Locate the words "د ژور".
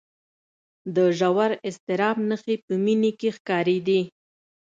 0.95-1.51